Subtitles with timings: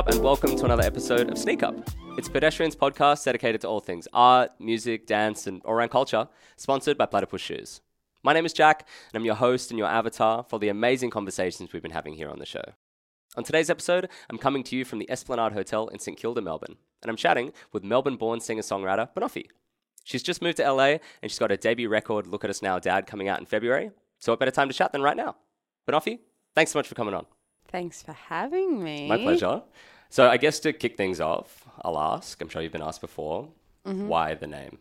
[0.00, 1.74] up, and welcome to another episode of Sneak Up.
[2.16, 6.96] It's Pedestrians podcast dedicated to all things art, music, dance, and all around culture, sponsored
[6.96, 7.82] by Platypus Shoes.
[8.22, 11.74] My name is Jack, and I'm your host and your avatar for the amazing conversations
[11.74, 12.62] we've been having here on the show.
[13.36, 16.76] On today's episode, I'm coming to you from the Esplanade Hotel in St Kilda, Melbourne,
[17.02, 19.48] and I'm chatting with Melbourne born singer songwriter Banoffee.
[20.04, 22.78] She's just moved to LA and she's got her debut record, Look at Us Now
[22.78, 23.90] Dad, coming out in February.
[24.18, 25.36] So, what better time to chat than right now?
[25.86, 26.20] Banoffee,
[26.54, 27.26] thanks so much for coming on.
[27.70, 29.08] Thanks for having me.
[29.08, 29.62] My pleasure.
[30.08, 33.48] So, I guess to kick things off, I'll ask, I'm sure you've been asked before,
[33.86, 34.08] Mm-hmm.
[34.08, 34.78] why the name?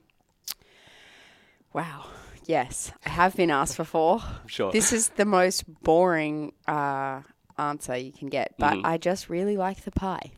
[1.73, 2.05] Wow.
[2.45, 4.21] Yes, I have been asked before.
[4.47, 4.71] Sure.
[4.71, 7.21] This is the most boring uh,
[7.59, 8.81] answer you can get, but Mhm.
[8.83, 10.31] I just really like the pie.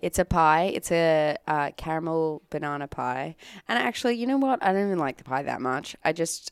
[0.00, 0.64] It's a pie.
[0.74, 3.36] It's a uh, caramel banana pie.
[3.68, 4.62] And actually, you know what?
[4.64, 5.94] I don't even like the pie that much.
[6.04, 6.50] I just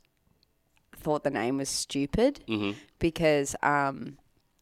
[0.97, 4.19] thought the name was stupid hmm because um,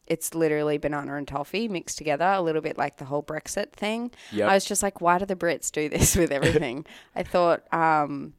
[0.07, 4.11] it's literally banana and toffee mixed together, a little bit like the whole Brexit thing.
[4.31, 4.49] Yep.
[4.49, 6.85] I was just like, why do the Brits do this with everything?
[7.15, 8.33] I thought um,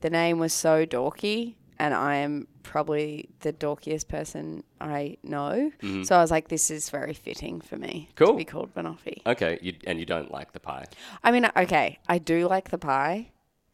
[0.00, 5.72] the name was so dorky, and I am probably the dorkiest person I know.
[6.04, 8.28] So I was like, this is very fitting for me Cool.
[8.32, 9.22] to be called Banoffee.
[9.26, 10.84] Okay, you, and you don't like the pie.
[11.24, 13.30] I mean, okay, I do like the pie.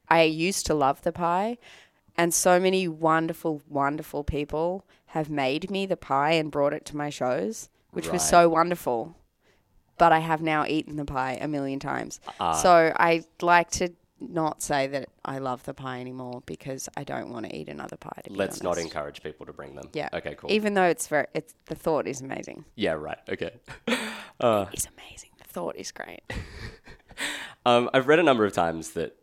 [0.08, 1.58] I used to love the pie.
[2.16, 6.97] And so many wonderful, wonderful people have made me the pie and brought it to
[6.97, 8.15] my shows, which Right.
[8.15, 9.17] was so wonderful.
[9.97, 12.19] But I have now eaten the pie a million times.
[12.41, 12.55] Ah.
[12.55, 17.31] so I like to not say that I love the pie anymore because I don't
[17.31, 18.23] want to eat another pie.
[18.25, 19.89] To Let's not encourage people to bring them.
[19.92, 20.09] Yeah.
[20.12, 20.51] Okay, cool.
[20.51, 22.65] Even though it's very, it's the thought is amazing.
[22.75, 23.19] yeah, right.
[23.29, 23.53] Okay.
[24.41, 25.31] Uh, It's amazing.
[25.39, 26.23] The thought is great.
[27.67, 29.15] um, I've read a number of times that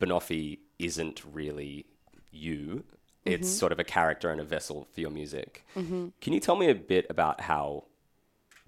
[0.00, 1.86] Banoffee isn't really
[2.30, 2.84] you.
[3.26, 3.50] It's Mm-hmm.
[3.50, 5.64] sort of a character and a vessel for your music.
[6.20, 7.84] Can you tell me a bit about how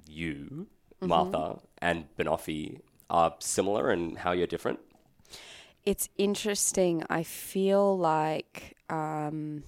[0.07, 0.67] you,
[1.03, 1.07] Mm-hmm.
[1.09, 4.81] Martha, and Banoffee are similar and how you're different?
[5.85, 7.05] It's interesting.
[7.09, 9.63] I feel like um,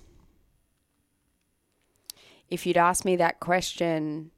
[2.50, 4.30] if you'd asked me that question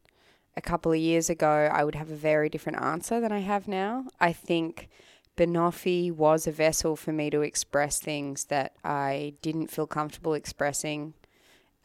[0.56, 3.68] a couple of years ago, I would have a very different answer than I have
[3.68, 4.06] now.
[4.20, 4.88] I think
[5.36, 11.14] Banoffee was a vessel for me to express things that I didn't feel comfortable expressing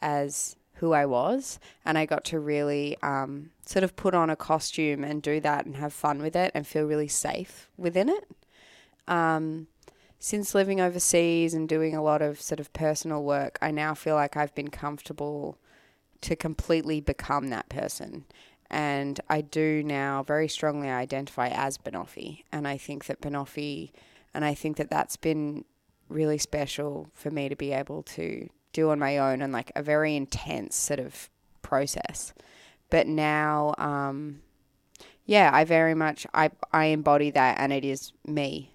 [0.02, 4.36] as who I was, and I got to really um, sort of put on a
[4.36, 8.28] costume and do that and have fun with it and feel really safe within it.
[9.08, 9.68] Um,
[10.18, 14.16] since living overseas and doing a lot of sort of personal work, I now feel
[14.16, 15.58] like I've been comfortable
[16.22, 18.24] to completely become that person.
[18.70, 22.44] And I do now very strongly identify as Banoffee.
[22.52, 23.92] And I think that Banoffee,
[24.34, 25.64] and I think that that's been
[26.08, 29.82] really special for me to be able to do on my own and like a
[29.82, 31.30] very intense sort of
[31.62, 32.32] process.
[32.90, 34.42] But now, um,
[35.24, 38.70] yeah, I very much, I, I embody that and it is me.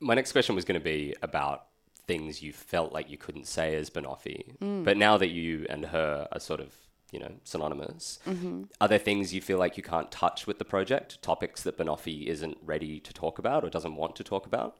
[0.00, 1.66] My next question was going to be about
[2.06, 4.56] things you felt like you couldn't say as Banoffee.
[4.58, 4.84] Mm.
[4.84, 6.74] But now that you and her are sort of,
[7.10, 8.64] you know, synonymous, Mm-hmm.
[8.80, 11.20] are there things you feel like you can't touch with the project?
[11.22, 14.76] Topics that Banoffee isn't ready to talk about or doesn't want to talk about?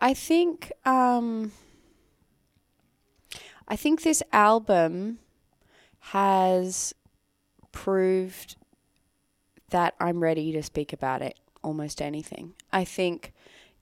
[0.00, 1.52] I think um,
[3.68, 5.18] I think this album
[6.00, 6.94] has
[7.72, 8.56] proved
[9.70, 12.54] that I'm ready to speak about it almost anything.
[12.72, 13.32] I think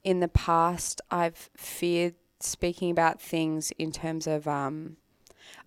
[0.03, 4.97] in the past I've feared speaking about things in terms of um,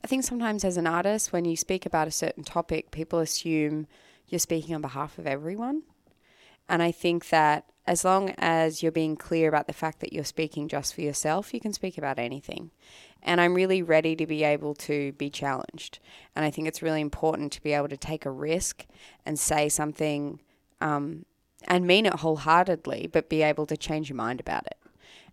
[0.02, 3.86] I think sometimes as an artist when you speak about a certain topic people assume
[4.28, 5.82] you're speaking on behalf of everyone.
[6.68, 10.24] And I think that as long as you're being clear about the fact that you're
[10.24, 12.72] speaking just for yourself, you can speak about anything.
[13.22, 16.00] And I'm really ready to be able to be challenged.
[16.34, 18.86] And I think it's really important to be able to take a risk
[19.24, 20.40] and say something
[20.80, 21.24] um,
[21.68, 24.78] and mean it wholeheartedly, but be able to change your mind about it.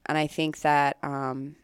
[0.05, 1.55] And I think that um,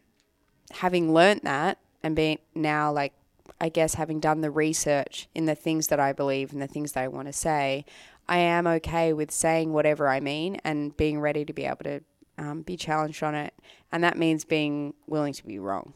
[0.72, 3.14] having learnt that and being now like
[3.62, 6.94] I guess having done the research in the things that I believe and the things
[6.94, 7.86] that I want to say,
[8.28, 12.02] I am okay with saying whatever I mean and being ready to be able to
[12.38, 13.54] um, be challenged on it.
[13.92, 15.94] And that means being willing to be wrong.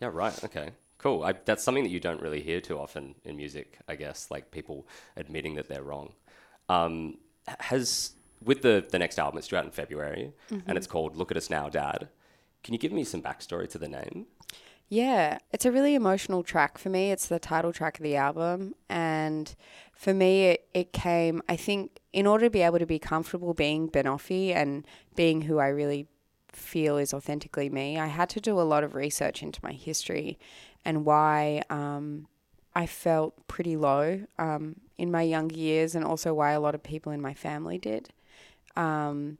[0.00, 0.44] Yeah, right.
[0.44, 0.70] Okay.
[0.98, 1.24] Cool.
[1.24, 4.50] I, that's something that you don't really hear too often in music, I guess, like
[4.50, 4.86] people
[5.16, 6.12] admitting that they're wrong.
[6.68, 7.18] Um,
[7.58, 8.12] has
[8.44, 10.32] with the the next album, it's due out in February,
[10.66, 12.08] and it's called "Look at Us Now, Dad."
[12.62, 14.26] Can you give me some backstory to the name?
[14.92, 17.12] Yeah, it's a really emotional track for me.
[17.12, 18.74] It's the title track of the album.
[18.90, 19.56] And
[19.94, 23.54] for me, it, it came, I think, in order to be able to be comfortable
[23.54, 24.86] being Banoffee and
[25.16, 26.08] being who I really
[26.50, 30.38] feel is authentically me, I had to do a lot of research into my history
[30.84, 32.26] and why um,
[32.74, 36.82] I felt pretty low um, in my younger years, and also why a lot of
[36.82, 38.10] people in my family did.
[38.76, 39.38] Um,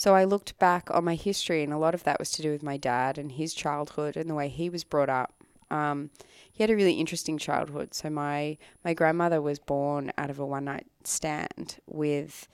[0.00, 2.50] so I looked back on my history, and a lot of that was to do
[2.50, 5.34] with my dad and his childhood and the way he was brought up.
[5.70, 6.08] Um,
[6.50, 7.92] he had a really interesting childhood.
[7.92, 12.48] So my my grandmother was born out of a one night stand with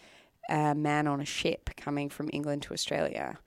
[0.48, 3.38] a man on a ship coming from England to Australia.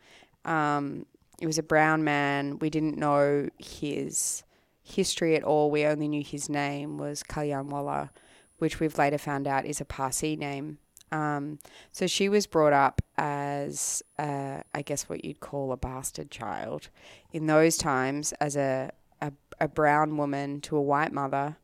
[0.45, 1.05] Um,
[1.41, 2.57] it was a brown man.
[2.59, 4.43] We didn't know his
[4.81, 5.69] history at all.
[5.69, 8.11] We only knew his name was Kalyanwala,
[8.59, 10.77] which we've later found out is a Parsi name.
[11.11, 11.59] Um,
[11.91, 16.89] so she was brought up as, uh, I guess, what you'd call a bastard child.
[17.31, 18.91] In those times, as a,
[19.21, 21.57] a, a brown woman to a white mother,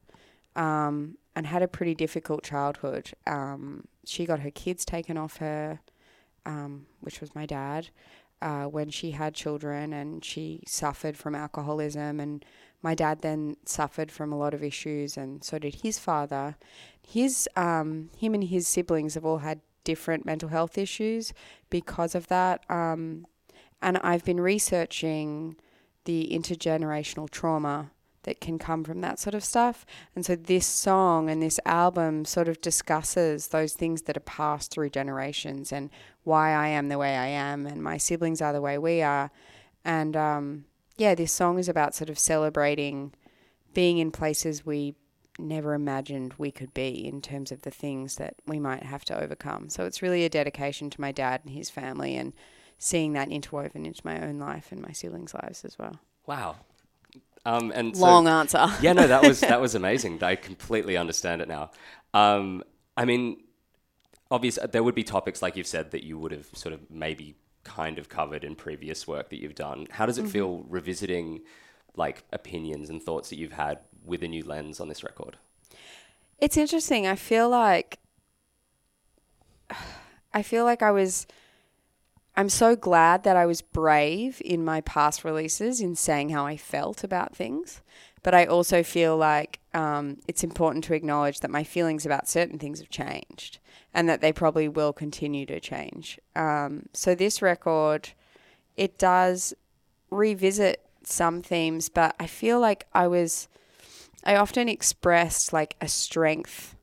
[0.56, 3.12] um, and had a pretty difficult childhood.
[3.28, 5.82] Um, she got her kids taken off her,
[6.46, 7.90] um, which was my dad,
[8.42, 12.20] uh, when she had children, and she suffered from alcoholism.
[12.20, 12.46] And
[12.86, 16.56] my dad then suffered from a lot of issues, and so did his father.
[17.02, 21.34] His, um, him and his siblings have all had different mental health issues
[21.72, 22.64] because of that.
[22.70, 23.26] Um,
[23.82, 25.56] and I've been researching
[26.04, 27.90] the intergenerational trauma
[28.22, 29.84] that can come from that sort of stuff.
[30.16, 34.70] And so this song and this album sort of discusses those things that are passed
[34.70, 35.90] through generations and
[36.24, 39.32] why I am the way I am and my siblings are the way we are.
[39.84, 40.66] And um,
[40.98, 43.14] yeah, this song is about sort of celebrating
[43.74, 44.96] being in places we
[45.38, 49.22] never imagined we could be in terms of the things that we might have to
[49.22, 49.70] overcome.
[49.70, 52.34] So it's really a dedication to my dad and his family and
[52.78, 56.00] seeing that interwoven into my own life and my siblings' lives as well.
[56.26, 56.56] Wow.
[57.46, 58.68] Um, and long so, answer.
[58.82, 60.24] yeah, no, that was that was amazing.
[60.24, 61.70] I completely understand it now.
[62.14, 62.64] Um,
[62.98, 63.38] I mean,
[64.32, 67.36] obviously, there would be topics like you've said that you would have sort of maybe
[67.66, 69.88] kind of covered in previous work that you've done.
[69.92, 70.32] How does it mm-hmm.
[70.32, 71.42] feel revisiting
[71.98, 75.36] like opinions and thoughts that you've had with a new lens on this record?
[76.40, 77.08] It's interesting.
[77.08, 78.00] I feel like
[80.34, 81.28] I feel like I was
[82.38, 86.58] I'm so glad that I was brave in my past releases in saying how I
[86.58, 87.82] felt about things.
[88.24, 92.58] But I also feel like um, it's important to acknowledge that my feelings about certain
[92.58, 93.60] things have changed
[93.94, 96.18] and that they probably will continue to change.
[96.34, 98.10] Um, so this record,
[98.78, 99.54] it does
[100.10, 103.50] revisit some themes, but I feel like I was,
[104.24, 106.76] I often expressed like a strength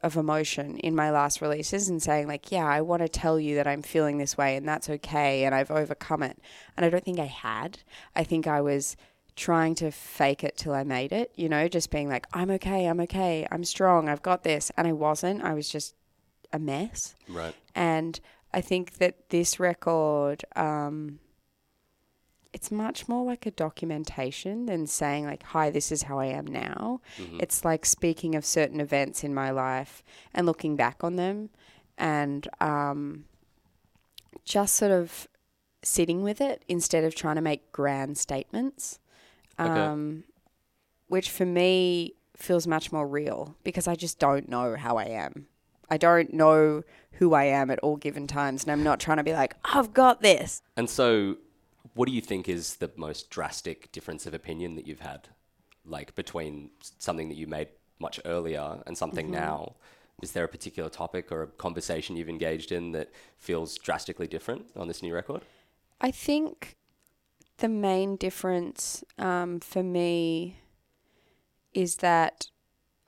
[0.00, 3.54] of emotion in my last releases and saying like yeah i want to tell you
[3.54, 6.38] that i'm feeling this way and that's okay and i've overcome it
[6.76, 7.78] and i don't think i had
[8.14, 8.98] i think i was
[9.36, 12.86] trying to fake it till i made it you know just being like i'm okay
[12.86, 15.94] i'm okay i'm strong i've got this and i wasn't i was just
[16.52, 17.14] a mess.
[17.28, 17.54] Right.
[17.74, 18.20] And
[18.52, 21.18] i think that this record um,
[22.52, 26.46] it's much more like a documentation than saying like hi this is how i am
[26.46, 27.00] now.
[27.18, 27.40] Mm-hmm.
[27.40, 31.50] it's like speaking of certain events in my life and looking back on them
[31.98, 33.24] and um,
[34.44, 35.26] just sort of
[35.82, 38.98] sitting with it instead of trying to make grand statements
[39.58, 40.26] um, okay.
[41.08, 45.46] which for me feels much more real because i just don't know how i am
[45.90, 49.22] I don't know who I am at all given times, and I'm not trying to
[49.22, 50.62] be like, I've got this.
[50.76, 51.36] And so,
[51.94, 55.28] what do you think is the most drastic difference of opinion that you've had,
[55.84, 57.68] like between something that you made
[57.98, 59.34] much earlier and something mm-hmm.
[59.34, 59.74] now?
[60.22, 64.66] Is there a particular topic or a conversation you've engaged in that feels drastically different
[64.76, 65.42] on this new record?
[66.00, 66.76] I think
[67.58, 70.58] the main difference um, for me
[71.72, 72.48] is that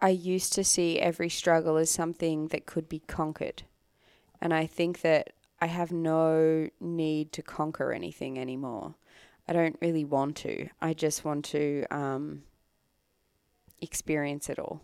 [0.00, 3.62] I used to see every struggle as something that could be conquered.
[4.41, 8.95] And I think that I have no need to conquer anything anymore.
[9.49, 10.69] I don't really want to.
[10.83, 12.43] I just want to um,
[13.81, 14.83] experience it all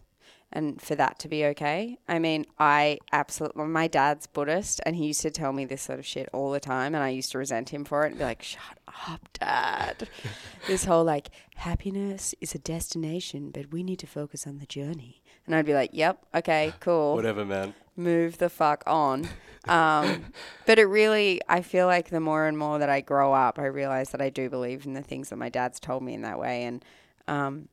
[0.52, 1.98] and for that to be okay.
[2.08, 5.98] I mean, I absolutely, my dad's Buddhist and he used to tell me this sort
[5.98, 8.24] of shit all the time and I used to resent him for it and be
[8.24, 8.78] like, shut
[9.08, 10.08] up, dad.
[10.66, 15.22] this whole like, happiness is a destination, but we need to focus on the journey.
[15.46, 17.14] And I'd be like, yep, okay, cool.
[17.14, 17.74] Whatever, man.
[17.96, 19.28] Move the fuck on.
[19.68, 20.32] Um,
[20.66, 23.66] but it really, I feel like the more and more that I grow up, I
[23.66, 26.36] realize that I do believe in the things that my dad's told me in that
[26.36, 26.64] way.
[26.64, 26.84] And
[27.28, 27.68] um,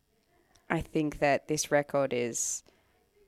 [0.70, 2.64] I think that this record is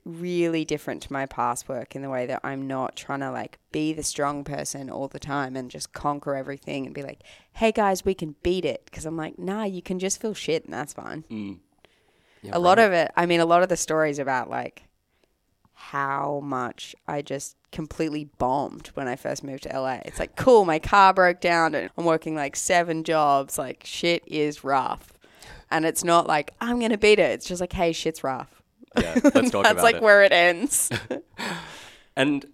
[0.04, 3.58] really different to my past work in the way that I'm not trying to like
[3.70, 7.22] be the strong person all the time and just conquer everything and be like,
[7.52, 8.84] hey guys, we can beat it.
[8.84, 11.24] Because I'm like, nah, you can just feel shit and that's fine.
[11.30, 11.58] Mm.
[12.42, 12.60] Yeah, a right.
[12.60, 14.84] lot of it, I mean, a lot of the stories about like
[15.74, 20.00] how much I just completely bombed when I first moved to LA.
[20.04, 23.58] It's like, cool, my car broke down and I'm working like seven jobs.
[23.58, 25.12] Like, shit is rough.
[25.72, 27.30] And it's not like, I'm going to beat it.
[27.32, 28.62] It's just like, hey, shit's rough.
[29.00, 30.02] Yeah, let's talk That's about like it.
[30.02, 30.90] where it ends.
[32.16, 32.44] And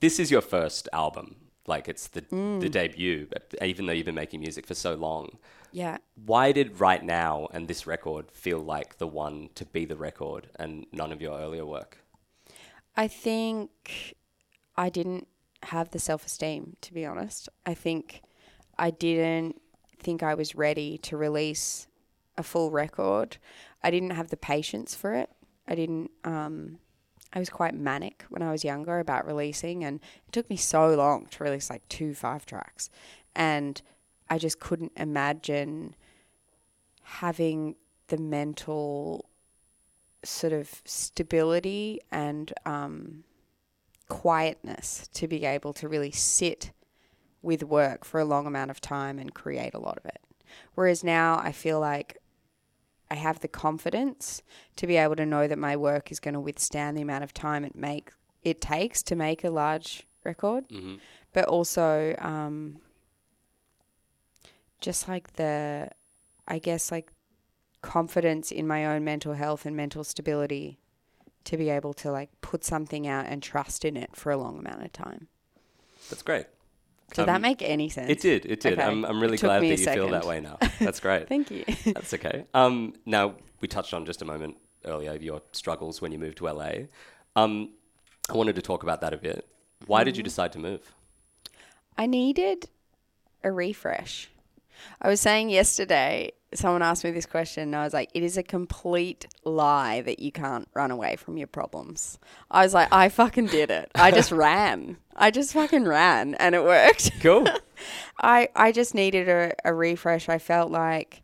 [0.00, 1.36] this is your first album.
[1.66, 2.60] Like it's the Mm.
[2.60, 3.28] the debut,
[3.62, 5.38] even though you've been making music for so long.
[5.72, 5.96] yeah.
[6.24, 10.48] Why did Right Now and this record feel like the one to be the record
[10.58, 11.98] and none of your earlier work?
[12.96, 14.14] I think
[14.76, 15.26] I didn't
[15.64, 17.48] have the self esteem, to be honest.
[17.64, 18.22] I think
[18.78, 19.60] I didn't
[19.98, 21.88] think I was ready to release
[22.38, 23.38] a full record.
[23.82, 25.30] I didn't have the patience for it.
[25.68, 26.78] I didn't, um,
[27.32, 30.94] I was quite manic when I was younger about releasing, and it took me so
[30.94, 32.88] long to release like two five tracks.
[33.34, 33.80] And
[34.28, 35.94] I just couldn't imagine
[37.02, 37.76] having
[38.08, 39.28] the mental
[40.24, 43.24] sort of stability and um,
[44.08, 46.72] quietness to be able to really sit
[47.42, 50.20] with work for a long amount of time and create a lot of it.
[50.74, 52.18] Whereas now I feel like
[53.10, 54.42] I have the confidence
[54.76, 57.32] to be able to know that my work is going to withstand the amount of
[57.32, 58.10] time it make
[58.42, 61.00] it takes to make a large record, Mhm.
[61.32, 62.80] but also um,
[64.80, 65.90] just like the,
[66.46, 67.12] I guess like
[67.82, 70.78] confidence in my own mental health and mental stability
[71.44, 74.58] to be able to like put something out and trust in it for a long
[74.58, 75.28] amount of time.
[76.10, 76.46] That's great.
[77.12, 78.10] Did Um, that make any sense?
[78.10, 78.46] It did.
[78.46, 78.74] It did.
[78.74, 78.82] Okay.
[78.82, 80.58] I'm, I'm really glad that you feel that way now.
[80.80, 81.28] That's great.
[81.34, 81.64] Thank you.
[81.86, 82.44] That's okay.
[82.52, 86.44] Um, now we touched on just a moment earlier your struggles when you moved to
[86.50, 86.72] LA.
[87.36, 87.70] Um,
[88.28, 89.46] I wanted to talk about that a bit.
[89.86, 90.26] Why did you Mm-hmm.
[90.28, 90.92] decide to move?
[91.96, 92.68] I needed
[93.44, 94.28] a refresh.
[95.00, 98.36] I was saying yesterday, someone asked me this question, and I was like, it is
[98.36, 102.18] a complete lie that you can't run away from your problems.
[102.50, 103.90] I was like, I fucking did it.
[103.94, 104.96] I just ran.
[105.14, 107.12] I just fucking ran, and it worked.
[107.20, 107.46] Cool.
[108.20, 110.28] I, I just needed a, a refresh.
[110.28, 111.22] I felt like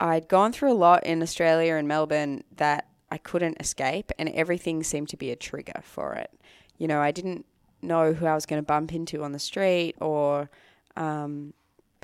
[0.00, 4.82] I'd gone through a lot in Australia and Melbourne that I couldn't escape, and everything
[4.82, 6.30] seemed to be a trigger for it.
[6.78, 7.46] You know, I didn't
[7.80, 10.50] know who I was going to bump into on the street, or
[10.96, 11.54] um,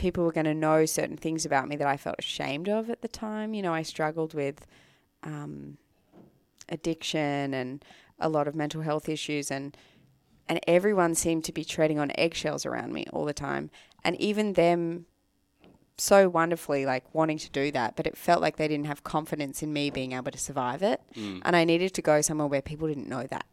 [0.01, 3.03] people were going to know certain things about me that I felt ashamed of at
[3.03, 3.53] the time.
[3.53, 4.67] You know, I struggled with
[5.23, 5.77] um,
[6.71, 7.85] addiction and
[8.19, 9.77] a lot of mental health issues, and
[10.49, 13.71] and everyone seemed to be treading on eggshells around me all the time.
[14.03, 15.07] And even them
[15.97, 19.63] so wonderfully like wanting to do that, but it felt like they didn't have confidence
[19.63, 21.01] in me being able to survive it.
[21.45, 23.45] And I needed to go somewhere where people didn't know that,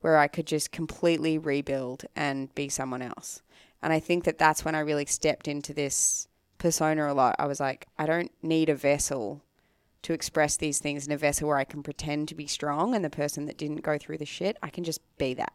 [0.00, 3.42] where I could just completely rebuild and be someone else.
[3.82, 7.36] And I think that that's when I really stepped into this persona a lot.
[7.38, 9.42] I was like, I don't need a vessel
[10.02, 13.04] to express these things in a vessel where I can pretend to be strong and
[13.04, 15.52] the person that didn't go through the shit, I can just be that.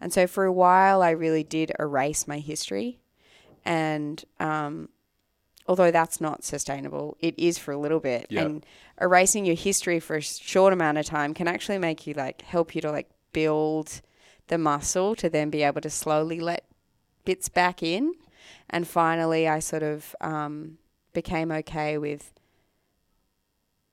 [0.00, 2.98] And so for a while, I really did erase my history.
[3.64, 4.90] And um,
[5.66, 8.26] although that's not sustainable, it is for a little bit.
[8.28, 8.42] Yeah.
[8.42, 8.66] And
[9.00, 12.74] erasing your history for a short amount of time can actually make you like help
[12.74, 14.02] you to like build
[14.48, 16.64] the muscle to then be able to slowly let
[17.24, 18.14] bits back in.
[18.70, 20.78] And finally, I sort of um,
[21.12, 22.32] became okay with,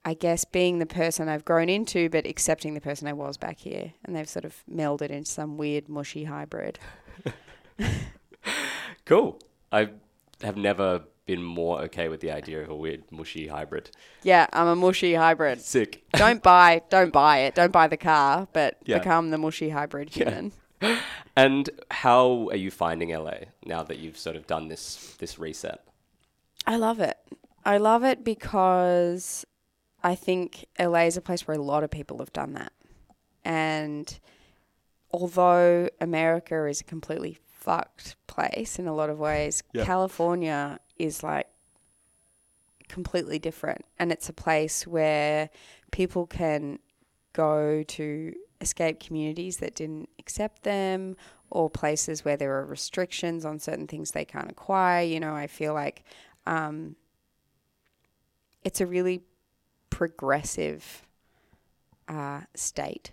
[0.06, 3.60] I guess, being the person I've grown into, but accepting the person I was back
[3.60, 3.94] here.
[4.04, 6.80] And they've sort of melded into some weird, mushy hybrid.
[9.06, 9.40] Cool.
[9.72, 9.90] I
[10.42, 13.90] have never been more okay with the idea of a weird mushy hybrid.
[14.24, 15.62] Yeah, I'm a mushy hybrid.
[15.62, 16.04] Sick.
[16.14, 17.56] don't buy, don't buy it.
[17.56, 19.00] Don't buy the car, but Yeah.
[19.00, 20.52] become the mushy hybrid human.
[21.36, 25.82] And how are you finding LA now that you've sort of done this this reset?
[26.68, 27.18] I love it.
[27.64, 29.46] I love it because
[30.04, 32.74] I think LA is a place where a lot of people have done that.
[33.46, 34.20] And
[35.12, 39.86] although America is a completely fucked place in a lot of ways, Yeah.
[39.86, 41.48] California is like
[42.90, 43.86] completely different.
[43.98, 45.50] And it's a place where
[45.92, 46.80] people can
[47.34, 51.15] go to escape communities that didn't accept them
[51.50, 55.03] or places where there are restrictions on certain things they can't acquire.
[55.03, 56.03] You know, I feel like
[56.46, 56.96] um,
[58.63, 59.22] it's a really
[59.89, 61.03] progressive
[62.08, 63.12] uh, state.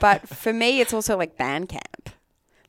[0.00, 1.97] But for me, it's also like band camp.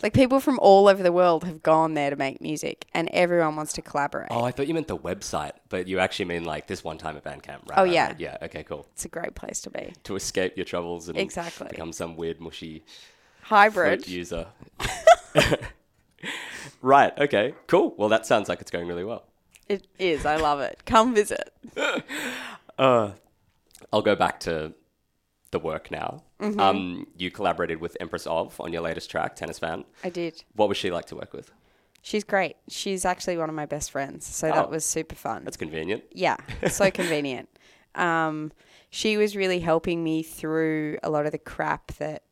[0.02, 3.56] Like people from all over the world have gone there to make music, and everyone
[3.56, 4.30] wants to collaborate.
[4.32, 7.18] Oh, I thought you meant the website, but you actually mean like this one time
[7.18, 7.78] at Bandcamp, right?
[7.78, 8.08] Oh, yeah.
[8.08, 8.20] right.
[8.20, 8.88] Yeah, okay, cool.
[8.94, 9.94] It's a great place to be.
[10.06, 11.68] To escape your troubles and Exactly.
[11.70, 12.84] become some weird mushy
[13.42, 14.08] Hybrid.
[14.08, 14.48] user.
[16.82, 17.94] right, okay, cool.
[17.98, 19.24] Well, that sounds like it's going really well.
[19.68, 20.26] It is.
[20.26, 20.82] I love it.
[20.86, 21.54] Come visit.
[22.78, 23.12] Uh,
[23.92, 24.72] I'll go back to
[25.52, 26.24] the work now.
[26.40, 26.60] Mm-hmm.
[26.60, 29.84] Um, you collaborated with Empress of on your latest track, Tennis Fan.
[30.04, 30.44] I did.
[30.56, 31.52] What was she like to work with?
[32.02, 32.56] She's great.
[32.70, 34.54] She's actually one of my best friends, so Oh.
[34.54, 35.44] that was super fun.
[35.44, 36.04] That's convenient.
[36.14, 36.38] Yeah,
[36.70, 37.50] so convenient.
[37.96, 38.54] Um,
[38.90, 42.24] she was really helping me through a lot of the crap that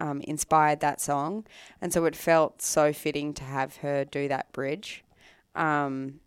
[0.00, 1.44] um, inspired that song,
[1.80, 5.02] and so it felt so fitting to have her do that bridge.
[5.56, 6.20] Um,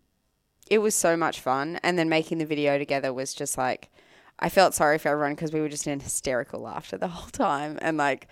[0.70, 3.88] it was so much fun, and then making the video together was just like
[4.38, 7.78] I felt sorry for everyone because we were just in hysterical laughter the whole time,
[7.82, 8.28] and like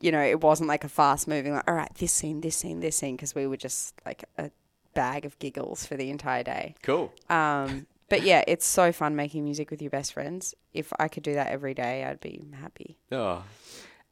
[0.00, 2.80] you know, it wasn't like a fast moving like all right, this scene, this scene,
[2.80, 4.50] this scene, because we were just like a
[4.94, 6.74] bag of giggles for the entire day.
[6.82, 7.12] Cool.
[7.28, 10.54] Um, but yeah, it's so fun making music with your best friends.
[10.74, 12.98] If I could do that every day, I'd be happy.
[13.12, 13.44] Oh.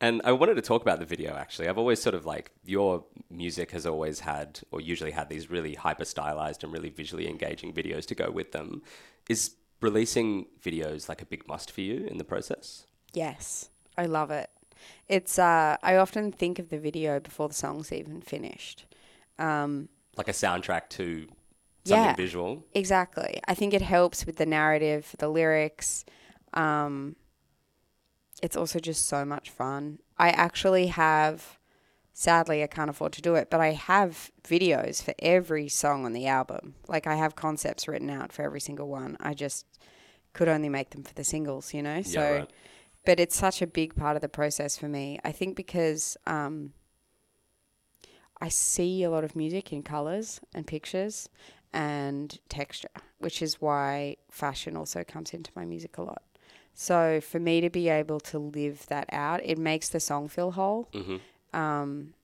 [0.00, 1.69] And I wanted to talk about the video actually.
[1.69, 5.75] I've always sort of like your music has always had, or usually had, these really
[5.75, 8.83] hyper stylized and really visually engaging videos to go with them.
[9.29, 12.87] Is releasing videos like a big must for you in the process?
[13.12, 14.50] Yes, I love it.
[15.08, 18.87] It's uh, I often think of the video before the song's even finished.
[19.38, 21.26] Um, Like a soundtrack to
[21.85, 22.14] something Yeah.
[22.14, 22.64] visual?
[22.75, 23.40] exactly.
[23.49, 26.04] I think it helps with the narrative, the lyrics.
[26.54, 27.16] Um,
[28.42, 29.99] it's also just so much fun.
[30.16, 31.58] I actually have,
[32.18, 36.12] sadly, I can't afford to do it, but I have videos for every song on
[36.12, 36.75] the album.
[36.88, 39.16] Like I have concepts written out for every single one.
[39.20, 39.64] I just
[40.32, 42.02] could only make them for the singles, you know?
[42.02, 42.50] So, right.
[43.06, 45.20] but it's such a big part of the process for me.
[45.25, 46.72] I think because um,
[48.40, 51.28] I see a lot of music in colors and pictures
[51.72, 56.22] and texture, which is why fashion also comes into my music a lot.
[56.75, 60.50] So for me to be able to live that out, it makes the song feel
[60.50, 60.88] whole.
[60.92, 61.18] Mm-hmm.
[61.52, 62.14] Um,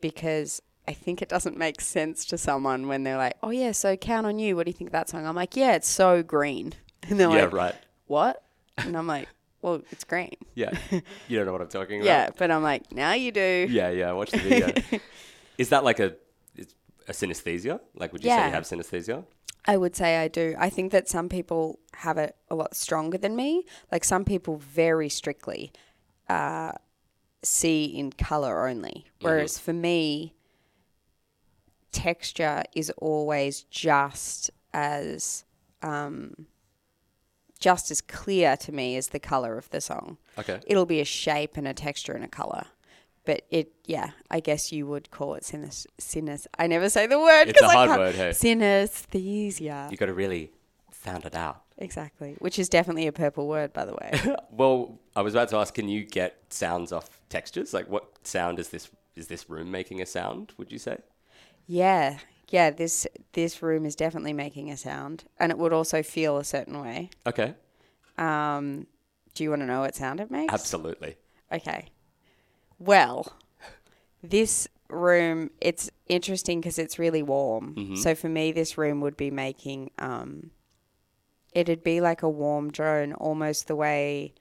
[0.00, 3.96] because I think it doesn't make sense to someone when they're like, "Oh yeah, so
[3.96, 5.26] count on you." What do you think of that song?
[5.26, 6.72] I'm like, "Yeah, it's so green,"
[7.08, 7.74] and they're Yeah, like, right.
[8.06, 8.42] "What?"
[8.78, 9.28] And I'm like,
[9.60, 10.70] "Well, it's green." Yeah.
[11.28, 12.06] You don't know what I'm talking about?
[12.06, 13.66] Yeah, but I'm like, now you do.
[13.68, 14.12] Yeah, yeah.
[14.12, 14.72] Watch the video.
[15.58, 16.14] Is that like a
[17.08, 17.80] a synesthesia?
[17.94, 19.24] Like, would you say you have synesthesia?
[19.66, 20.54] I would say I do.
[20.58, 23.66] I think that some people have it a lot stronger than me.
[23.92, 25.72] Like some people very strictly
[26.28, 26.72] uh,
[27.42, 30.34] see in color only, whereas for me,
[31.92, 35.44] texture is always just as
[35.82, 36.46] um,
[37.58, 40.18] just as clear to me as the color of the song.
[40.38, 40.60] Okay.
[40.66, 42.66] It'll be a shape and a texture and a color.
[43.24, 45.86] But it, yeah, I guess you would call it sinus.
[45.98, 47.48] sinus I never say the word.
[47.48, 48.30] It's a 'cause I hard can't- word, hey.
[48.30, 49.90] Synesthesia.
[49.90, 50.50] You got to really
[51.02, 51.62] sound it out.
[51.78, 52.36] Exactly.
[52.40, 54.10] Which is definitely a purple word, by the way.
[54.50, 57.72] Well, I was about to ask, can you get sounds off textures?
[57.72, 58.90] Like, what sound is this?
[59.14, 60.52] Is this room making a sound?
[60.58, 60.98] Would you say?
[61.66, 62.18] yeah.
[62.50, 65.24] Yeah, this this room is definitely making a sound.
[65.38, 67.10] And it would also feel a certain way.
[67.26, 67.54] Okay.
[68.16, 68.86] Um,
[69.34, 70.52] do you want to know what sound it makes?
[70.52, 71.16] Absolutely.
[71.52, 71.90] Okay.
[72.78, 73.36] Well,
[74.22, 77.94] this room, it's interesting because it's really warm.
[77.96, 80.50] So for me, this room would be making, um,
[81.52, 84.34] it'd be like a warm drone, almost the way,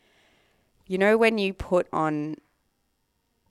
[0.86, 2.36] you know, when you put on,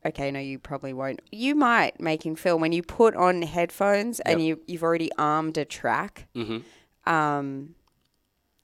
[0.05, 1.21] okay, no, you probably won't.
[1.33, 5.64] You might making film when you put on headphones and you, you've already armed a
[5.64, 7.12] track Mm-hmm.
[7.12, 7.75] um,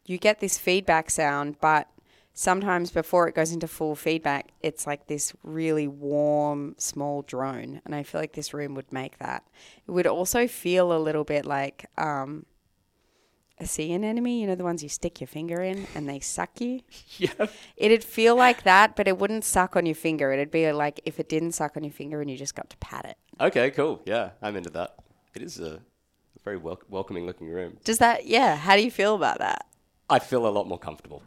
[0.04, 1.88] you get this feedback sound, but
[2.34, 7.80] sometimes before it goes into full feedback, it's like this really warm, small drone.
[7.84, 9.44] And I feel like this room would make that.
[9.86, 12.46] It would also feel a little bit like um,
[13.58, 16.60] a sea anemone, you know, the ones you stick your finger in and they suck
[16.60, 16.80] you.
[17.18, 17.46] Yeah.
[17.76, 20.32] It'd feel like that, but it wouldn't suck on your finger.
[20.32, 22.76] It'd be like if it didn't suck on your finger and you just got to
[22.78, 23.16] pat it.
[23.40, 23.70] Okay.
[23.70, 24.02] Cool.
[24.06, 24.96] Yeah, I'm into that.
[25.34, 25.80] It is a
[26.44, 27.76] very wel- welcoming looking room.
[27.84, 29.66] Does that, yeah, how do you feel about that?
[30.10, 31.22] I feel a lot more comfortable.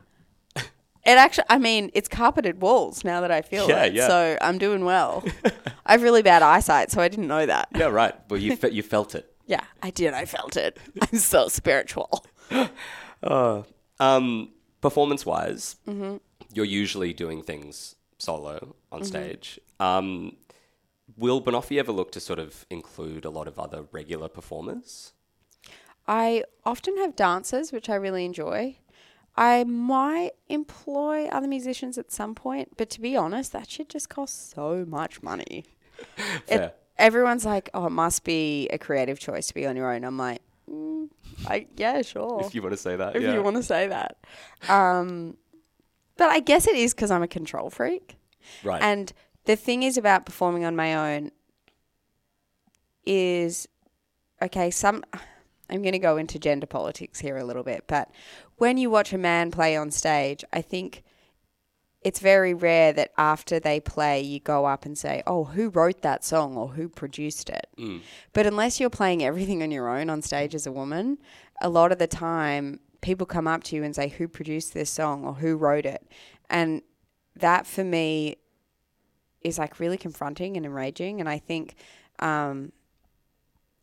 [1.08, 3.94] It actually, I mean, it's carpeted walls now that I feel Yeah, it.
[3.94, 4.08] yeah.
[4.08, 5.24] So I'm doing well.
[5.86, 7.68] I have really bad eyesight, so I didn't know that.
[7.76, 7.86] Yeah.
[7.90, 8.16] Right.
[8.28, 9.32] Well, you fe- you felt it.
[9.48, 10.14] Yeah, I did.
[10.14, 10.78] I felt it.
[11.02, 12.26] I'm so spiritual.
[14.00, 14.50] Um,
[14.82, 16.18] performance wise, Mm-hmm.
[16.54, 19.60] you're usually doing things solo on stage.
[19.80, 20.36] Um,
[21.18, 25.14] will Banoffee ever look to sort of include a lot of other regular performers?
[26.08, 28.78] I often have dancers, which I really enjoy.
[29.38, 34.08] I might employ other musicians at some point, but to be honest, that shit just
[34.10, 35.66] costs so much money.
[36.46, 36.62] Fair.
[36.64, 40.04] It, everyone's like, "Oh, it must be a creative choice to be on your own."
[40.04, 41.10] I'm like, mm,
[41.48, 42.42] I yeah, sure.
[42.46, 43.34] If you want to say that, if yeah.
[43.34, 44.18] you want to say that.
[44.70, 45.38] Um,
[46.18, 48.16] but I guess it is because I'm a control freak.
[48.64, 48.82] right.
[48.82, 49.12] And
[49.46, 51.32] the thing is about performing on my own
[53.06, 53.68] is
[54.42, 55.04] okay, some
[55.70, 58.12] I'm going to go into gender politics here a little bit, but
[58.58, 61.04] when you watch a man play on stage, I think
[62.06, 66.04] it's very rare that after they play, you go up and say, "Oh, who wrote
[66.04, 68.02] that song or who produced it?" Mm.
[68.32, 71.18] But unless you're playing everything on your own on stage as a woman,
[71.62, 74.92] a lot of the time people come up to you and say, "Who produced this
[74.92, 76.08] song or who wrote it?"
[76.48, 76.84] And
[77.36, 78.38] that for me
[79.42, 81.20] is like really confronting and enraging.
[81.20, 81.74] And I think
[82.20, 82.72] um,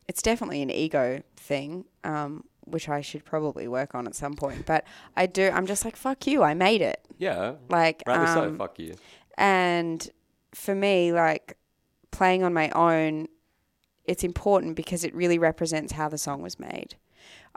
[0.06, 4.66] it's definitely an ego thing, um, which I should probably work on at some point.
[4.66, 4.85] But
[5.16, 5.51] I do.
[5.53, 6.42] I'm just like, "Fuck you!
[6.42, 7.55] I made it." Yeah.
[7.68, 8.12] Like, so.
[8.12, 8.94] um, Fuck you.
[9.38, 10.09] and
[10.55, 11.57] for me, like
[12.11, 13.29] playing on my own,
[14.05, 16.96] it's important because it really represents how the song was made.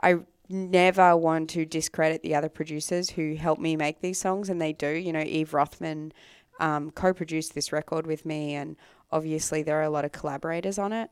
[0.02, 0.16] I
[0.48, 4.72] never want to discredit the other producers who helped me make these songs, and they
[4.72, 4.88] do.
[4.88, 6.12] You know, Eve Rothman
[6.60, 8.76] um, co produced this record with me, and
[9.10, 11.10] obviously there are a lot of collaborators on it.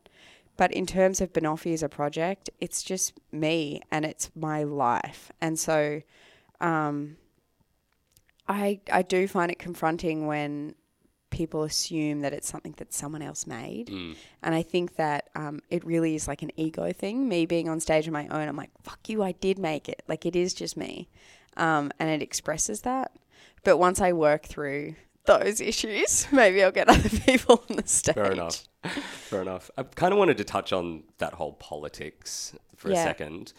[0.57, 5.33] But in terms of Banoffee as a project, it's just me and it's my life.
[5.41, 6.03] And so
[6.61, 7.17] um,
[8.49, 10.75] I I do find it confronting when
[11.31, 14.15] people assume that it's something that someone else made, Mm.
[14.43, 17.29] and I think that um, it really is like an ego thing.
[17.29, 20.03] Me being on stage on my own, I'm like, "Fuck you, I did make it."
[20.07, 21.09] Like it is just me,
[21.57, 23.11] um, and it expresses that.
[23.65, 28.15] But once I work through those issues, maybe I'll get other people on the stage.
[28.15, 28.69] Fair enough.
[28.83, 29.71] Fair enough.
[29.77, 33.53] I kind of wanted to touch on that whole politics for a second.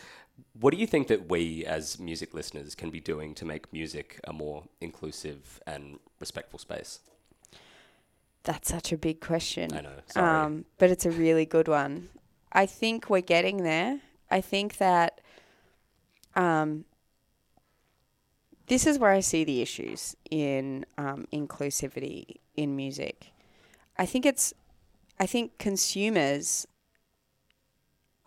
[0.60, 4.19] What do you think that we as music listeners can be doing to make music
[4.25, 6.99] a more inclusive and respectful space?
[8.43, 9.73] That's such a big question.
[9.73, 9.93] I know.
[10.08, 10.45] Sorry.
[10.45, 12.10] Um, but it's a really good one.
[12.51, 13.99] I think we're getting there.
[14.30, 15.19] I think that
[16.36, 16.86] um,
[18.67, 23.32] this is where I see the issues in um, inclusivity in music.
[23.97, 24.54] I think it's,
[25.19, 26.67] I think consumers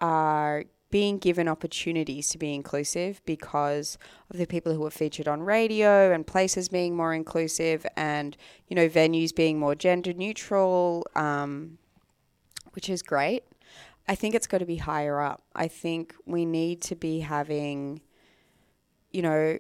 [0.01, 3.99] are being given opportunities to be inclusive because
[4.31, 8.37] of the people who are featured on radio and places being more inclusive and
[8.69, 11.77] you know venues being more gender neutral um,
[12.73, 13.45] which is great
[14.09, 18.01] i think it's got to be higher up i think we need to be having
[19.13, 19.59] you know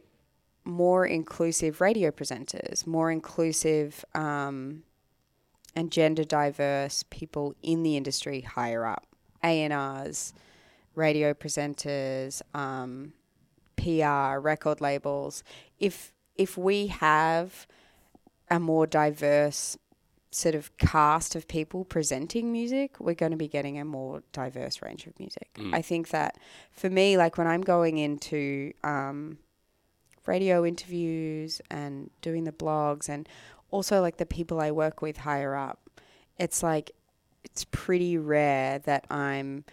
[0.68, 4.83] more inclusive radio presenters more inclusive um,
[5.74, 9.07] and gender diverse people in the industry higher up
[9.42, 10.33] a&rs
[10.98, 13.14] radio presenters, um,
[13.76, 15.42] PR, record labels.
[15.78, 17.66] If if we have
[18.50, 19.78] a more diverse
[20.31, 24.83] sort of cast of people presenting music, we're going to be getting a more diverse
[24.83, 25.48] range of music.
[25.72, 26.37] I think that
[26.70, 29.38] for me, like when I'm going into um,
[30.28, 33.28] radio interviews and doing the blogs, and
[33.70, 35.90] also like the people I work with higher up,
[36.38, 36.92] it's like
[37.44, 39.64] it's pretty rare that I'm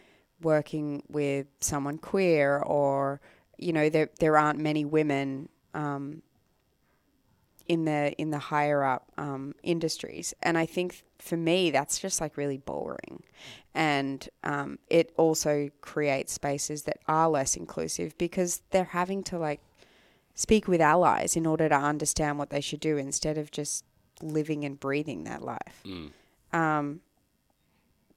[0.42, 3.22] working with someone queer or
[3.58, 6.22] you know there there aren't many women um,
[7.68, 10.34] in the in the higher up um, industries.
[10.42, 13.24] And I think for me that's just like really boring.
[13.74, 19.60] And um, it also creates spaces that are less inclusive because they're having to like
[20.36, 23.84] speak with allies in order to understand what they should do instead of just
[24.22, 26.12] living and breathing that life Mm.
[26.54, 27.02] um,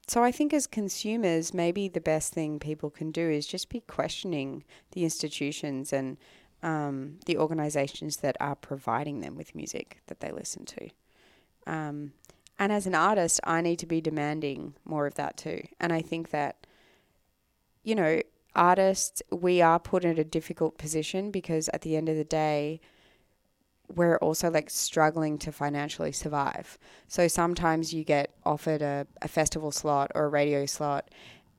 [0.06, 3.80] so I think as consumers, maybe the best thing people can do is just be
[3.80, 6.16] questioning the institutions and
[6.62, 10.88] um, the organizations that are providing them with music that they listen to.
[11.66, 12.12] Um,
[12.58, 15.60] and as an artist, I need to be demanding more of that too.
[15.78, 16.66] And I think that,
[17.84, 18.22] you know,
[18.58, 22.80] artists, we are put in a difficult position because at the end of the day,
[23.94, 26.76] we're also like struggling to financially survive.
[27.06, 31.10] So sometimes you get offered a, a festival slot or a radio slot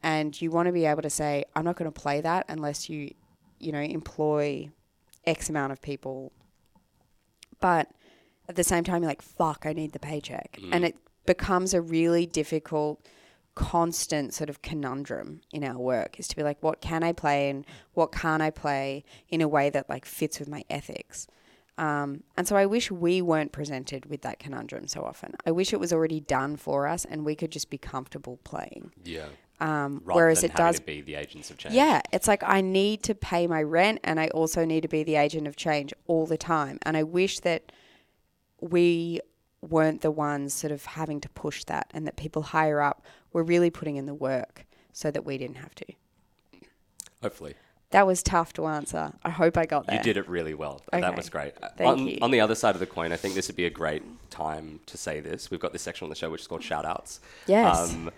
[0.04, 2.90] and you want to be able to say, I'm not going to play that unless
[2.90, 3.14] you,
[3.60, 4.70] you know, employ
[5.26, 6.32] X amount of people.
[7.60, 7.90] But
[8.48, 10.58] at the same time, you're like, fuck, I need the paycheck.
[10.60, 10.74] Mm-hmm.
[10.74, 13.06] And it becomes a really difficult,
[13.56, 17.50] constant sort of conundrum in our work is to be like, what can I play
[17.50, 21.28] and what can't I play in a way that like fits with my ethics?
[21.78, 25.36] Um, and so I wish we weren't presented with that conundrum so often.
[25.46, 28.92] I wish it was already done for us and we could just be comfortable playing.
[29.04, 29.28] Yeah.
[29.62, 31.76] Um, whereas it does to be the agents of change.
[31.76, 35.04] yeah, it's like I need to pay my rent and I also need to be
[35.04, 36.80] the agent of change all the time.
[36.84, 37.72] And I wish that
[38.62, 39.20] we
[39.62, 43.44] weren't the ones sort of having to push that and that people higher up were
[43.44, 45.86] really putting in the work so that we didn't have to.
[47.22, 47.56] Hopefully.
[47.92, 49.14] That was tough to answer.
[49.24, 49.98] I hope I got there.
[49.98, 50.82] You did it really well.
[50.92, 51.54] That was great.
[51.76, 52.20] Thank on, you.
[52.22, 54.80] on the other side of the coin, I think this would be a great time
[54.86, 55.50] to say this.
[55.50, 57.20] We've got this section on the show which is called shout outs.
[57.48, 57.92] Yes.
[57.92, 58.12] Um,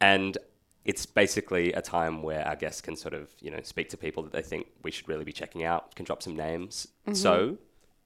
[0.00, 0.38] and
[0.86, 4.22] it's basically a time where our guests can sort of, you know, speak to people
[4.22, 6.88] that they think we should really be checking out, can drop some names.
[7.02, 7.14] Mm-hmm.
[7.14, 7.58] So,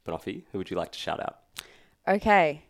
[0.05, 1.38] Banoffee, who would you like to shout out?
[2.09, 2.64] Okay.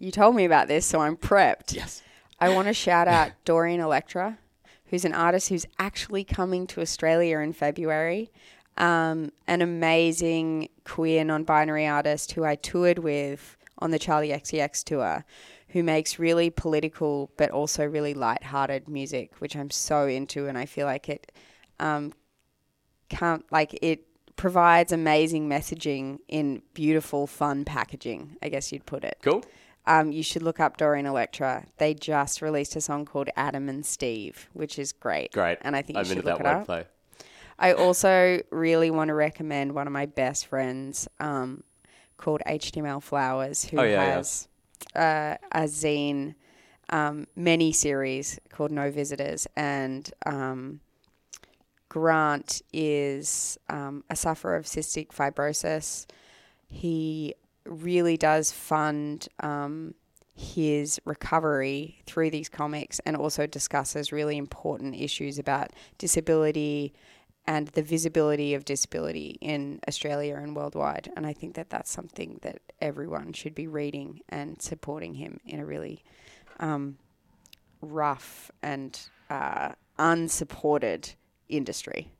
[0.00, 1.72] You told me about this, so I'm prepped.
[1.72, 2.02] Yes.
[2.40, 4.38] I want to shout out Dorian Electra,
[4.86, 8.30] who's an artist who's actually coming to Australia in February.
[8.76, 14.82] Um, an amazing queer non binary artist who I toured with on the Charli XCX
[14.84, 15.24] tour,
[15.68, 20.66] who makes really political but also really light-hearted music, which I'm so into, and I
[20.66, 21.32] feel like it
[21.78, 22.12] um,
[23.08, 28.36] can't like it provides amazing messaging in beautiful, fun packaging.
[28.42, 29.18] I guess you'd put it.
[29.22, 29.44] Cool.
[29.86, 31.66] Um, you should look up Dorian Electra.
[31.78, 35.32] They just released a song called Adam and Steve, which is great.
[35.32, 35.58] Great.
[35.60, 36.66] And I think you I'm should look that it up.
[36.66, 36.84] wordplay.
[37.58, 41.62] I also really want to recommend one of my best friends um,
[42.16, 44.14] called HTML Flowers, who Oh, yeah, yeah.
[44.16, 44.48] has
[44.96, 46.34] Uh, a zine
[46.90, 49.46] um, mini series called No Visitors.
[49.56, 50.80] And um,
[51.88, 56.06] Grant is um, a sufferer of cystic fibrosis.
[56.66, 57.34] He
[57.66, 59.94] really does fund um,
[60.34, 66.92] his recovery through these comics and also discusses really important issues about disability
[67.46, 71.10] and the visibility of disability in Australia and worldwide.
[71.14, 75.60] And I think that that's something that everyone should be reading and supporting him in
[75.60, 76.02] a really
[76.58, 76.96] um,
[77.82, 78.98] rough and
[79.28, 81.14] uh, unsupported
[81.48, 82.10] industry.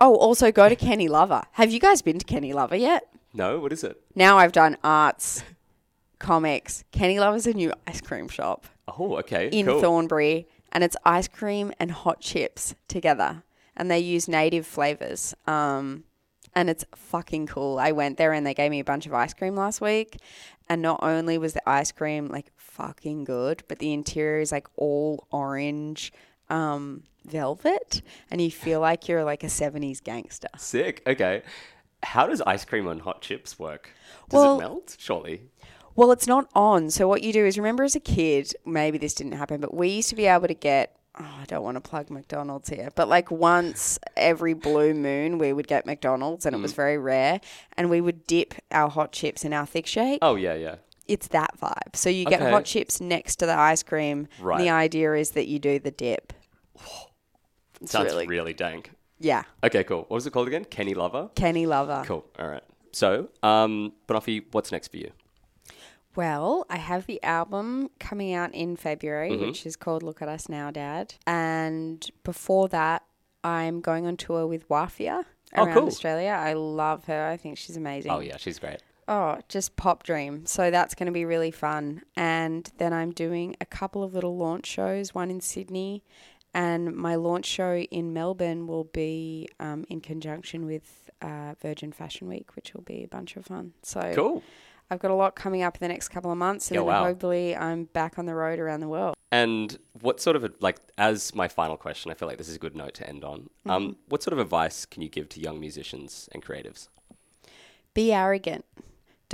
[0.00, 1.42] Oh, also go to Kenny Lover.
[1.52, 3.13] Have you guys been to Kenny Lover yet?
[3.34, 4.00] No, what is it?
[4.14, 5.42] Now I've done arts,
[6.18, 6.84] comics.
[6.92, 9.48] Kenny Lover's a new ice cream shop Oh, okay.
[9.48, 9.80] in cool.
[9.80, 13.42] Thornbury, and it's ice cream and hot chips together,
[13.76, 15.34] and they use native flavors.
[15.46, 16.04] Um,
[16.54, 17.78] and it's fucking cool.
[17.80, 20.18] I went there and they gave me a bunch of ice cream last week,
[20.68, 24.68] and not only was the ice cream like fucking good, but the interior is like
[24.76, 26.12] all orange
[26.48, 30.48] um, velvet, and you feel like you're like a '70s gangster.
[30.56, 31.02] Sick.
[31.06, 31.42] Okay.
[32.04, 33.90] How does ice cream on hot chips work?
[34.28, 34.96] Does Well- it melt?
[34.98, 35.42] Surely.
[35.96, 36.90] Well, it's not on.
[36.90, 39.88] So what you do is remember as a kid, maybe this didn't happen, but we
[39.88, 43.06] used to be able to get oh, I don't want to plug McDonald's here, but
[43.08, 46.76] like once every blue moon we would get McDonald's and it was Mm.
[46.76, 47.40] very rare
[47.76, 50.18] and we would dip our hot chips in our thick shake.
[50.22, 50.74] Oh yeah, yeah.
[51.06, 51.94] It's that vibe.
[51.94, 52.50] So you get Okay.
[52.50, 54.26] hot chips next to the ice cream.
[54.38, 54.58] and Right.
[54.58, 56.32] The idea is that you do the dip.
[57.84, 58.90] Sounds really, really dank.
[59.24, 59.42] Yeah.
[59.62, 60.00] Okay, cool.
[60.08, 60.64] What was it called again?
[60.66, 61.30] Kenny Lover.
[61.34, 62.02] Kenny Lover.
[62.06, 62.24] Cool.
[62.38, 62.62] All right.
[62.92, 65.10] So, um, Banoffee, what's next for you?
[66.16, 69.46] Well, I have the album coming out in February, Mm-hmm.
[69.46, 71.14] which is called Look at Us Now, Dad.
[71.26, 73.02] And before that,
[73.42, 75.24] I'm going on tour with Wafia
[75.56, 75.86] Oh, around cool.
[75.86, 76.30] Australia.
[76.38, 77.26] I love her.
[77.28, 78.10] I think she's amazing.
[78.10, 78.82] Oh yeah, she's great.
[79.06, 80.46] Oh, just pop dream.
[80.46, 82.02] So that's going to be really fun.
[82.16, 86.02] And then I'm doing a couple of little launch shows, one in Sydney,
[86.54, 92.28] and my launch show in Melbourne will be um, in conjunction with uh, Virgin Fashion
[92.28, 93.72] Week, which will be a bunch of fun.
[93.82, 94.42] So Cool.
[94.90, 97.04] I've got a lot coming up in the next couple of months, and Yeah, wow.
[97.04, 99.14] hopefully I'm back on the road around the world.
[99.32, 102.58] And what sort of like as my final question, I feel like this is a
[102.60, 103.40] good note to end on.
[103.40, 103.70] Mm-hmm.
[103.70, 106.88] Um, what sort of advice can you give to young musicians and creatives?
[107.94, 108.64] Be arrogant.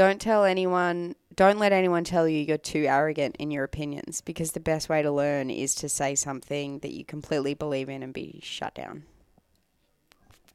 [0.01, 4.53] Don't tell anyone, don't let anyone tell you you're too arrogant in your opinions because
[4.53, 8.15] the best way to learn is to say something that you completely believe in and
[8.15, 9.03] be shut down.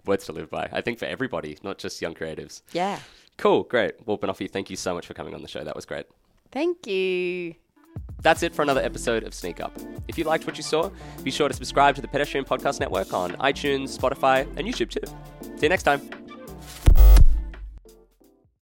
[0.04, 0.68] Words to live by.
[0.72, 2.64] I think for everybody, not just young creatives.
[2.72, 2.98] Yeah.
[3.38, 3.94] Cool, great.
[4.08, 5.64] Well, Banoffee, thank you so much for coming on the show.
[5.64, 6.08] That was great.
[6.52, 7.54] Thank you.
[8.24, 9.78] That's it for another episode of Sneak Up.
[10.08, 10.90] If you liked what you saw,
[11.24, 15.06] be sure to subscribe to the Pedestrian Podcast Network on iTunes, Spotify, and YouTube too.
[15.58, 16.25] See you next time.